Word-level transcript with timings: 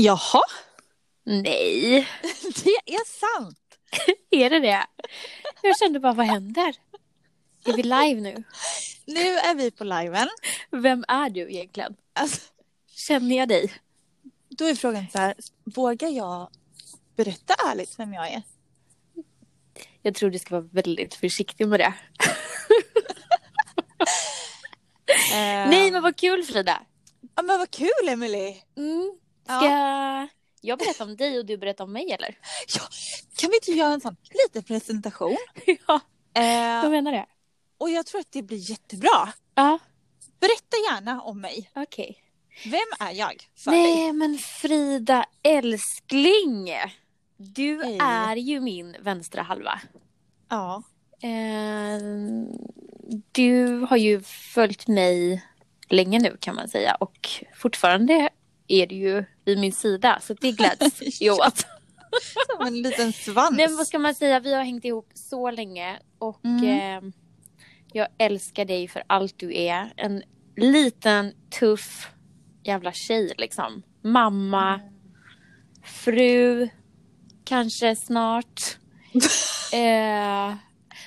Jaha, 0.00 0.42
Nej, 1.24 2.08
det 2.64 2.94
är 2.94 3.06
sant. 3.06 3.58
är 4.30 4.50
det 4.50 4.58
det? 4.60 4.86
Jag 5.62 5.78
kände 5.78 6.00
bara, 6.00 6.12
vad 6.12 6.26
händer? 6.26 6.76
Är 7.64 7.72
vi 7.72 7.82
live 7.82 8.20
nu? 8.20 8.44
Nu 9.06 9.36
är 9.38 9.54
vi 9.54 9.70
på 9.70 9.84
liven. 9.84 10.28
Vem 10.70 11.04
är 11.08 11.30
du 11.30 11.40
egentligen? 11.40 11.96
Alltså, 12.12 12.40
Känner 12.90 13.36
jag 13.36 13.48
dig? 13.48 13.72
då 14.48 14.64
är 14.64 14.74
frågan 14.74 15.06
så 15.12 15.18
här, 15.18 15.34
vågar 15.64 16.08
jag 16.08 16.50
berätta 17.16 17.54
ärligt 17.70 17.98
vem 17.98 18.12
jag 18.12 18.28
är? 18.32 18.42
Jag 20.02 20.14
tror 20.14 20.30
du 20.30 20.38
ska 20.38 20.54
vara 20.60 20.68
väldigt 20.72 21.14
försiktig 21.14 21.68
med 21.68 21.80
det. 21.80 21.94
Eh, 25.32 25.68
Nej, 25.70 25.90
men 25.90 26.02
vad 26.02 26.16
kul 26.16 26.44
Frida! 26.44 26.82
Ja, 27.36 27.42
men 27.42 27.58
vad 27.58 27.70
kul 27.70 28.08
Emily. 28.08 28.56
Mm. 28.76 29.18
Ska 29.48 30.28
jag 30.60 30.78
berätta 30.78 31.04
om 31.04 31.16
dig 31.16 31.38
och 31.38 31.46
du 31.46 31.56
berättar 31.56 31.84
om 31.84 31.92
mig 31.92 32.12
eller? 32.12 32.38
Ja, 32.76 32.82
kan 33.36 33.50
vi 33.50 33.56
inte 33.56 33.70
göra 33.72 33.92
en 33.94 34.00
sån 34.00 34.16
liten 34.44 34.62
presentation? 34.62 35.36
Ja, 35.86 36.00
Eh, 36.34 36.44
jag 36.54 36.90
menar 36.90 37.12
det. 37.12 37.26
och 37.78 37.90
jag 37.90 38.06
tror 38.06 38.20
att 38.20 38.32
det 38.32 38.42
blir 38.42 38.70
jättebra. 38.70 39.32
Ja, 39.54 39.78
Berätta 40.40 40.76
gärna 40.90 41.22
om 41.22 41.40
mig. 41.40 41.70
okej. 41.74 42.16
Vem 42.64 43.08
är 43.08 43.12
jag 43.12 43.48
för 43.56 43.70
dig? 43.70 43.80
Nej, 43.82 44.12
men 44.12 44.38
Frida 44.38 45.24
älskling! 45.42 46.70
Du 47.36 47.82
Hej. 47.84 47.98
är 48.02 48.36
ju 48.36 48.60
min 48.60 48.96
vänstra 49.00 49.42
halva. 49.42 49.80
Ja. 50.48 50.82
Eh, 51.22 51.98
du 53.32 53.80
har 53.90 53.96
ju 53.96 54.20
följt 54.54 54.86
mig 54.88 55.44
länge 55.88 56.18
nu 56.18 56.36
kan 56.40 56.54
man 56.54 56.68
säga 56.68 56.94
och 56.94 57.28
fortfarande 57.56 58.28
är 58.68 58.86
du 58.86 58.94
ju 58.94 59.24
vid 59.44 59.58
min 59.58 59.72
sida 59.72 60.18
så 60.22 60.34
det 60.34 60.52
gläds 60.52 61.00
jag 61.20 61.38
åt. 61.38 61.66
Som 62.56 62.66
en 62.66 62.82
liten 62.82 63.12
svans. 63.12 63.56
Nej 63.56 63.68
men 63.68 63.76
vad 63.76 63.86
ska 63.86 63.98
man 63.98 64.14
säga, 64.14 64.40
vi 64.40 64.54
har 64.54 64.64
hängt 64.64 64.84
ihop 64.84 65.10
så 65.14 65.50
länge 65.50 65.98
och 66.18 66.44
Mm. 66.44 67.04
eh, 67.04 67.10
jag 67.92 68.08
älskar 68.18 68.64
dig 68.64 68.88
för 68.88 69.02
allt 69.06 69.38
du 69.38 69.56
är. 69.56 69.92
En 69.96 70.22
liten 70.56 71.32
tuff 71.58 72.08
jävla 72.64 72.92
tjej 72.92 73.34
liksom. 73.38 73.82
Mamma, 74.02 74.80
fru, 75.84 76.68
kanske 77.44 77.96
snart. 77.96 78.60
eh, 79.72 80.54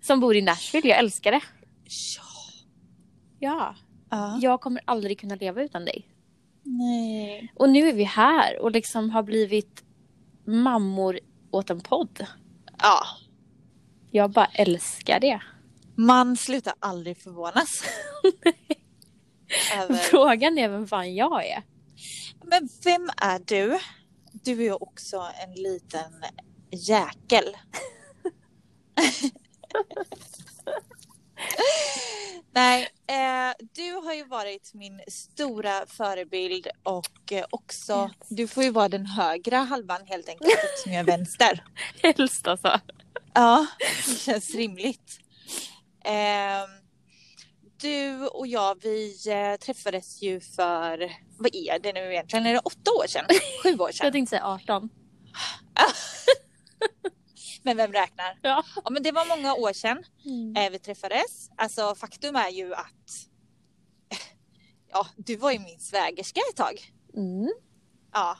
som 0.00 0.20
bor 0.20 0.36
i 0.36 0.42
Nashville, 0.42 0.88
jag 0.88 0.98
älskar 0.98 1.32
det. 1.32 1.40
Ja. 1.84 2.22
Ja, 3.38 3.74
ja. 4.10 4.38
jag 4.42 4.60
kommer 4.60 4.82
aldrig 4.84 5.20
kunna 5.20 5.34
leva 5.34 5.62
utan 5.62 5.84
dig. 5.84 6.08
Nej. 6.66 7.52
Och 7.56 7.68
nu 7.68 7.88
är 7.88 7.92
vi 7.92 8.04
här 8.04 8.58
och 8.58 8.70
liksom 8.70 9.10
har 9.10 9.22
blivit 9.22 9.84
mammor 10.44 11.20
åt 11.50 11.70
en 11.70 11.80
podd. 11.80 12.26
Ja. 12.78 13.02
Jag 14.10 14.30
bara 14.30 14.46
älskar 14.46 15.20
det. 15.20 15.40
Man 15.94 16.36
slutar 16.36 16.74
aldrig 16.78 17.22
förvånas. 17.22 17.84
Frågan 20.10 20.58
är 20.58 20.68
vem 20.68 20.86
fan 20.86 21.14
jag 21.14 21.46
är. 21.46 21.62
Men 22.44 22.68
vem 22.84 23.10
är 23.16 23.38
du? 23.44 23.78
Du 24.32 24.66
är 24.66 24.82
också 24.82 25.28
en 25.46 25.52
liten 25.62 26.24
jäkel. 26.70 27.56
Nej, 32.54 32.88
eh, 33.08 33.54
du 33.74 33.92
har 33.92 34.14
ju 34.14 34.24
varit 34.24 34.74
min 34.74 35.00
stora 35.08 35.86
förebild 35.86 36.68
och 36.82 37.32
eh, 37.32 37.44
också, 37.50 38.10
du 38.28 38.48
får 38.48 38.64
ju 38.64 38.70
vara 38.70 38.88
den 38.88 39.06
högra 39.06 39.58
halvan 39.58 40.06
helt 40.06 40.28
enkelt 40.28 40.50
eftersom 40.64 40.92
jag 40.92 41.00
är 41.00 41.04
vänster. 41.04 41.64
Helst 42.02 42.46
alltså. 42.46 42.80
Ja, 43.34 43.66
det 44.06 44.18
känns 44.18 44.54
rimligt. 44.54 45.18
Ehm, 46.04 46.68
du 47.80 48.26
och 48.26 48.46
jag, 48.46 48.82
vi 48.82 49.16
eh, 49.28 49.56
träffades 49.56 50.22
ju 50.22 50.40
för, 50.40 51.12
vad 51.38 51.54
är 51.54 51.78
det 51.78 51.92
nu 51.92 52.12
egentligen? 52.12 52.46
Är 52.46 52.52
det 52.52 52.58
åtta 52.58 52.90
år 52.90 53.06
sedan? 53.06 53.24
Sju 53.62 53.74
år 53.78 53.88
Jag 53.88 53.94
sedan? 53.94 54.12
tänkte 54.12 54.30
säga 54.30 54.44
18. 54.46 54.88
Men 57.66 57.76
vem 57.76 57.92
räknar? 57.92 58.38
Ja. 58.42 58.64
Ja, 58.84 58.90
men 58.90 59.02
det 59.02 59.12
var 59.12 59.36
många 59.36 59.54
år 59.54 59.72
sedan 59.72 60.04
Mm. 60.24 60.56
eh, 60.56 60.70
vi 60.70 60.78
träffades. 60.78 61.50
Alltså 61.56 61.94
faktum 61.94 62.36
är 62.36 62.50
ju 62.50 62.74
att 62.74 63.28
ja, 64.92 65.06
du 65.16 65.36
var 65.36 65.52
ju 65.52 65.58
min 65.58 65.78
svägerska 65.80 66.40
ett 66.50 66.56
tag. 66.56 66.92
Mm. 67.16 67.52
Ja. 68.12 68.36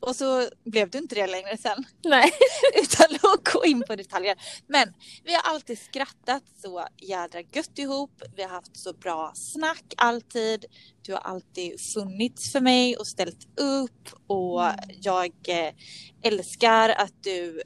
Och 0.00 0.16
så 0.16 0.48
blev 0.64 0.90
du 0.90 0.98
inte 0.98 1.14
det 1.14 1.26
längre 1.26 1.56
sen. 1.56 1.84
Nej. 2.04 2.30
utan 2.82 3.14
att 3.14 3.52
gå 3.52 3.64
in 3.64 3.82
på 3.88 3.96
detaljer. 3.96 4.36
Men 4.66 4.94
vi 5.24 5.34
har 5.34 5.42
alltid 5.42 5.78
skrattat 5.78 6.42
så 6.62 6.86
jädra 7.02 7.40
gött 7.40 7.78
ihop. 7.78 8.22
Vi 8.36 8.42
har 8.42 8.50
haft 8.50 8.76
så 8.76 8.92
bra 8.92 9.32
snack 9.34 9.94
alltid. 9.96 10.64
Du 11.02 11.12
har 11.12 11.20
alltid 11.20 11.80
funnits 11.80 12.52
för 12.52 12.60
mig 12.60 12.96
och 12.96 13.06
ställt 13.06 13.60
upp 13.60 14.08
och 14.26 14.62
jag 15.00 15.32
eh, 15.48 15.74
älskar 16.22 16.88
att 16.88 17.22
du 17.22 17.62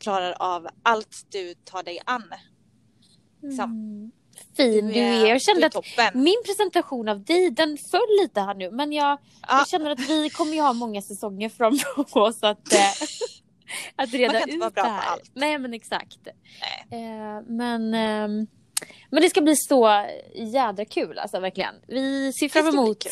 klarar 0.00 0.34
av 0.38 0.68
allt 0.82 1.26
du 1.32 1.54
tar 1.54 1.82
dig 1.82 2.00
an. 2.04 2.24
Liksom. 3.42 3.64
Mm. 3.70 4.10
Fin 4.56 4.86
du 4.86 4.94
är. 4.94 5.26
Jag 5.26 5.42
kände 5.42 5.66
att 5.66 5.72
toppen. 5.72 6.22
min 6.22 6.42
presentation 6.46 7.08
av 7.08 7.24
dig 7.24 7.50
den 7.50 7.78
föll 7.90 8.22
lite 8.22 8.40
här 8.40 8.54
nu. 8.54 8.70
Men 8.70 8.92
jag, 8.92 9.18
Ja, 9.48 9.58
jag 9.58 9.68
känner 9.68 9.90
att 9.90 10.00
vi 10.00 10.30
kommer 10.30 10.52
ju 10.52 10.60
ha 10.60 10.72
många 10.72 11.02
säsonger 11.02 11.48
framför 11.48 12.18
oss 12.18 12.42
att, 12.42 12.72
eh, 12.72 12.78
att 13.96 14.12
reda 14.12 14.32
Man 14.32 14.40
kan 14.40 14.48
inte 14.50 14.54
ut 14.54 14.60
vara 14.60 14.70
bra 14.70 14.82
det 14.82 14.88
på 14.88 14.94
här. 14.94 15.12
allt. 15.12 15.30
Nej 15.34 15.58
men 15.58 15.74
exakt. 15.74 16.18
Nej. 16.90 17.02
Eh, 17.04 17.42
men, 17.46 17.94
ehm, 17.94 18.46
men 19.10 19.22
det 19.22 19.30
ska 19.30 19.40
bli 19.40 19.56
så 19.56 20.06
jädra 20.34 20.84
kul 20.84 21.18
alltså 21.18 21.40
verkligen. 21.40 21.74
Vi 21.88 22.32
ser 22.32 22.48
fram 22.48 22.64
Det 22.64 22.70
emot 22.70 23.06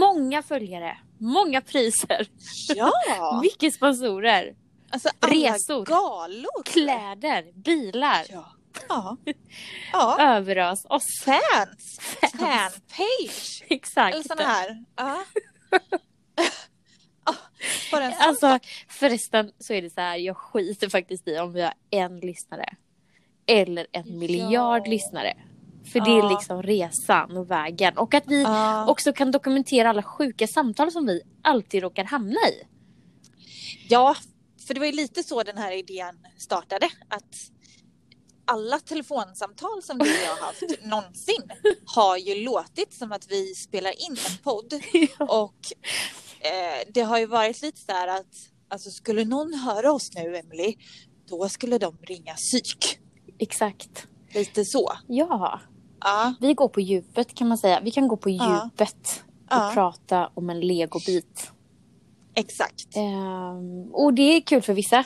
många 0.00 0.42
följare, 0.42 0.98
många 1.18 1.60
priser, 1.60 2.28
ja. 2.74 2.92
mycket 3.42 3.74
sponsorer, 3.74 4.54
alltså 4.90 5.08
alla 5.20 5.32
resor. 5.54 5.84
galor. 5.84 6.62
kläder, 6.64 7.52
bilar. 7.62 8.26
Ja. 8.28 8.52
Ja. 8.88 9.16
ja. 9.92 10.16
Överös 10.20 10.84
oss. 10.90 11.04
Fans. 11.24 11.98
Fans. 12.00 12.32
Fanpage. 12.32 13.62
Exakt. 13.68 14.14
Eller 14.14 14.24
såna 14.28 14.42
här. 14.42 14.84
Ja. 14.96 15.24
Ja, 17.26 17.34
Bara 17.92 18.06
Alltså 18.18 18.58
förresten 18.88 19.52
så 19.58 19.72
är 19.72 19.82
det 19.82 19.90
så 19.90 20.00
här, 20.00 20.16
jag 20.16 20.36
skiter 20.36 20.88
faktiskt 20.88 21.28
i 21.28 21.38
om 21.38 21.52
vi 21.52 21.62
har 21.62 21.72
en 21.90 22.20
lyssnare. 22.20 22.64
Eller 23.46 23.86
en 23.92 24.04
Ja. 24.06 24.14
miljard 24.18 24.88
lyssnare. 24.88 25.36
För 25.92 26.00
det 26.00 26.10
är 26.10 26.18
Ja. 26.18 26.30
liksom 26.30 26.62
resan 26.62 27.36
och 27.36 27.50
vägen. 27.50 27.98
Och 27.98 28.14
att 28.14 28.24
vi 28.26 28.42
Ja. 28.42 28.86
också 28.90 29.12
kan 29.12 29.30
dokumentera 29.30 29.88
alla 29.90 30.02
sjuka 30.02 30.46
samtal 30.46 30.92
som 30.92 31.06
vi 31.06 31.22
alltid 31.42 31.82
råkar 31.82 32.04
hamna 32.04 32.40
i. 32.48 32.66
Ja, 33.88 34.16
för 34.66 34.74
det 34.74 34.80
var 34.80 34.86
ju 34.86 34.92
lite 34.92 35.22
så 35.22 35.42
den 35.42 35.58
här 35.58 35.72
idén 35.72 36.14
startade. 36.38 36.90
Att 37.08 37.34
alla 38.44 38.78
telefonsamtal 38.78 39.82
som 39.82 39.98
du 39.98 40.04
och 40.04 40.16
jag 40.26 40.36
har 40.36 40.46
haft 40.46 40.62
någonsin 40.84 41.50
har 41.86 42.16
ju 42.16 42.44
låtit 42.44 42.94
som 42.94 43.12
att 43.12 43.26
vi 43.30 43.54
spelar 43.54 43.90
in 44.10 44.16
en 44.30 44.36
podd. 44.44 44.72
Och 45.18 45.56
eh, 46.40 46.88
det 46.94 47.00
har 47.02 47.18
ju 47.18 47.26
varit 47.26 47.62
lite 47.62 47.80
så 47.80 47.92
här 47.92 48.08
att 48.08 48.26
alltså 48.68 48.90
skulle 48.90 49.24
någon 49.24 49.54
höra 49.54 49.92
oss 49.92 50.10
nu, 50.14 50.36
Emily, 50.36 50.74
då 51.28 51.48
skulle 51.48 51.78
de 51.78 51.96
ringa 52.02 52.34
psyk. 52.34 52.98
Exakt. 53.38 54.06
Lite 54.34 54.64
så. 54.64 54.92
Ja, 55.08 55.60
Ja, 56.02 56.34
vi 56.40 56.54
går 56.54 56.68
på 56.68 56.80
djupet 56.80 57.34
kan 57.34 57.48
man 57.48 57.58
säga. 57.58 57.80
Vi 57.80 57.90
kan 57.90 58.08
gå 58.08 58.16
på 58.16 58.30
Ja. 58.30 58.62
djupet 58.64 59.22
och 59.26 59.56
Ja. 59.56 59.70
prata 59.74 60.30
om 60.34 60.50
en 60.50 60.60
legobit. 60.60 61.50
Exakt. 62.34 62.96
Ehm, 62.96 63.90
och 63.92 64.14
det 64.14 64.22
är 64.36 64.40
kul 64.40 64.62
för 64.62 64.74
vissa. 64.74 65.04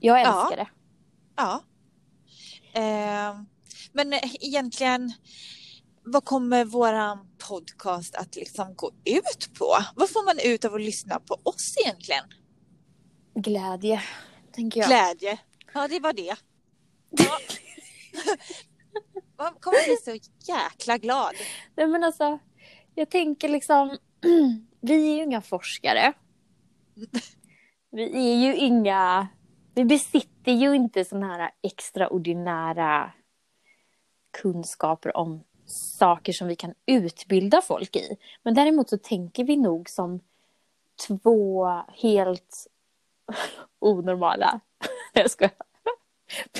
Jag 0.00 0.20
älskar 0.20 0.56
Ja. 0.56 0.56
det. 0.56 0.68
Ja. 1.36 1.62
Eh, 2.80 3.40
men 3.92 4.12
egentligen, 4.40 5.12
vad 6.04 6.24
kommer 6.24 6.64
våran 6.64 7.18
podcast 7.48 8.14
att 8.14 8.36
liksom 8.36 8.74
gå 8.74 8.90
ut 9.04 9.58
på? 9.58 9.76
Vad 9.96 10.10
får 10.10 10.24
man 10.24 10.38
ut 10.52 10.64
av 10.64 10.74
att 10.74 10.80
lyssna 10.80 11.20
på 11.20 11.36
oss 11.42 11.74
egentligen? 11.84 12.24
Glädje, 13.34 14.02
tänker 14.52 14.80
jag. 14.80 14.88
Glädje. 14.88 15.38
Ja, 15.74 15.88
det 15.88 16.00
var 16.00 16.12
det. 16.12 16.36
Ja. 17.10 17.38
Man 19.38 19.54
kommer 19.60 19.84
bli 19.86 19.96
så 20.20 20.28
jäkla 20.52 20.98
glad. 20.98 21.34
Nej 21.76 21.86
men 21.86 22.04
alltså, 22.04 22.38
jag 22.94 23.10
tänker 23.10 23.48
liksom, 23.48 23.98
vi 24.80 25.12
är 25.12 25.16
ju 25.16 25.22
inga 25.22 25.40
forskare. 25.40 26.12
Vi 27.90 28.32
är 28.32 28.36
ju 28.36 28.56
inga, 28.56 29.28
vi 29.74 29.84
besitter 29.84 30.52
ju 30.52 30.74
inte 30.74 31.04
sådana 31.04 31.26
här 31.26 31.50
extraordinära 31.62 33.12
kunskaper 34.42 35.16
om 35.16 35.44
saker 35.66 36.32
som 36.32 36.48
vi 36.48 36.56
kan 36.56 36.74
utbilda 36.86 37.62
folk 37.62 37.96
i. 37.96 38.16
Men 38.42 38.54
däremot 38.54 38.90
så 38.90 38.98
tänker 38.98 39.44
vi 39.44 39.56
nog 39.56 39.90
som 39.90 40.20
två 41.06 41.66
helt 41.88 42.66
onormala 43.78 44.60
jag 45.12 45.30
skojar, 45.30 45.52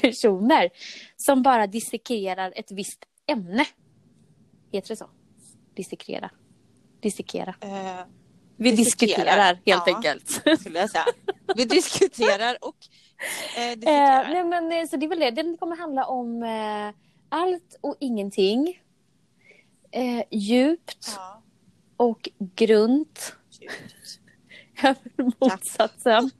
personer 0.01 0.71
som 1.17 1.43
bara 1.43 1.67
dissekerar 1.67 2.53
ett 2.57 2.73
visst 2.73 3.05
ämne. 3.27 3.65
Heter 4.73 4.89
det 4.89 4.97
så? 4.97 5.11
Dissekera. 5.75 6.31
Dissekera. 7.01 7.55
Eh, 7.61 7.71
Vi 8.57 8.71
Dissekerar, 8.71 8.77
diskuterar 8.77 9.55
helt 9.55 9.63
ja. 9.87 9.97
enkelt. 9.97 10.31
skulle 10.61 10.79
jag 10.79 10.91
säga. 10.91 11.05
Vi 11.57 11.65
diskuterar 11.65 12.57
och 12.61 12.77
eh, 13.57 13.71
Eh, 13.71 13.77
dissekerar. 13.77 14.29
nej, 14.33 14.45
men, 14.45 14.73
eh, 14.73 14.87
så 14.89 14.97
det 14.97 15.07
är 15.07 15.09
väl 15.09 15.19
det. 15.21 15.31
Den 15.31 15.57
kommer 15.57 15.77
handla 15.77 16.05
om 16.07 16.43
eh, 16.43 16.95
allt 17.29 17.79
och 17.81 17.97
ingenting. 18.01 18.81
Eh, 19.93 20.23
djupt 20.31 21.13
ja, 21.17 21.43
och 21.97 22.29
grunt. 22.39 23.37
djupt. 23.61 24.21
Motsatsen. 25.41 26.31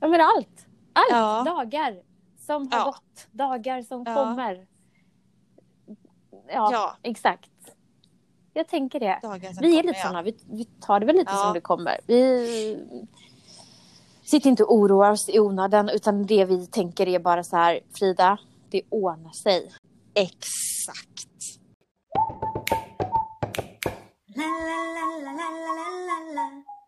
ja, 0.00 0.08
men 0.08 0.20
allt. 0.20 0.66
Allt. 0.92 1.10
Ja. 1.10 1.42
Dagar 1.46 2.02
som 2.46 2.72
har 2.72 2.84
gått. 2.84 3.28
Dagar 3.32 3.82
som 3.82 4.04
kommer. 4.04 4.66
Ja. 6.48 6.96
exakt 7.02 7.50
jag 8.52 8.68
tänker 8.68 9.00
det. 9.00 9.18
Vi 9.60 9.78
är 9.78 9.82
lite 9.82 9.98
ja. 9.98 10.02
sådana, 10.02 10.22
vi, 10.22 10.36
vi, 10.50 10.64
tar 10.64 11.00
det 11.00 11.06
väl 11.06 11.16
lite 11.16 11.32
ja. 11.32 11.36
som 11.36 11.54
det 11.54 11.60
kommer. 11.60 12.00
Vi 12.06 12.78
sitter 14.22 14.50
inte 14.50 14.64
och 14.64 14.74
oroar 14.74 15.10
oss 15.10 15.28
i 15.28 15.40
onödan 15.40 15.88
utan 15.88 16.26
det 16.26 16.44
vi 16.44 16.66
tänker 16.66 17.08
är 17.08 17.18
bara 17.18 17.44
så 17.44 17.56
här, 17.56 17.80
Frida, 17.98 18.38
det 18.70 18.82
ordnar 18.88 19.32
sig. 19.32 19.70
Exakt. 20.14 21.30
La, 24.36 24.42
la, 24.42 25.32
la, 26.34 26.79